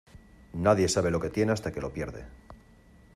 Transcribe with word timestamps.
Nadie 0.65 0.89
sabe 0.89 1.11
lo 1.11 1.19
que 1.19 1.29
tiene 1.29 1.51
hasta 1.51 1.71
que 1.71 1.79
lo 1.79 1.93
pierde. 1.93 2.25